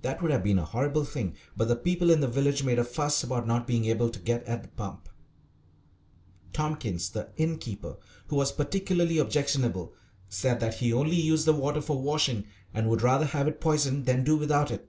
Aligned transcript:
That 0.00 0.22
would 0.22 0.30
have 0.30 0.42
been 0.42 0.58
a 0.58 0.64
horrible 0.64 1.04
thing: 1.04 1.36
but 1.54 1.68
the 1.68 1.76
people 1.76 2.08
in 2.08 2.20
the 2.22 2.26
village 2.26 2.62
made 2.64 2.78
a 2.78 2.82
fuss 2.82 3.22
about 3.22 3.46
not 3.46 3.66
being 3.66 3.84
able 3.84 4.08
to 4.08 4.18
get 4.18 4.42
at 4.44 4.62
the 4.62 4.70
pump. 4.70 5.06
Tompkins, 6.54 7.10
the 7.10 7.28
innkeeper, 7.36 7.98
who 8.28 8.36
was 8.36 8.52
particularly 8.52 9.18
objectionable, 9.18 9.92
said 10.30 10.60
that 10.60 10.76
he 10.76 10.94
only 10.94 11.16
used 11.20 11.44
the 11.44 11.52
water 11.52 11.82
for 11.82 12.00
washing 12.00 12.46
and 12.72 12.88
would 12.88 13.02
rather 13.02 13.26
have 13.26 13.46
it 13.46 13.60
poisoned 13.60 14.06
than 14.06 14.24
do 14.24 14.34
without 14.34 14.70
it. 14.70 14.88